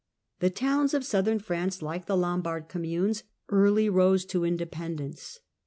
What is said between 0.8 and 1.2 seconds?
of